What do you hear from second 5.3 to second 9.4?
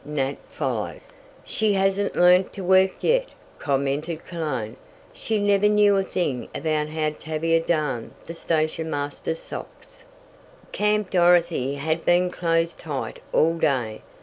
never knew a thing about how Tavia darned the station master's